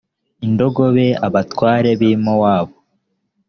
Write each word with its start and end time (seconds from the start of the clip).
indogobe 0.45 1.07
abatware 1.27 1.91
b 1.99 2.01
‘i 2.11 2.13
mowabu. 2.23 2.75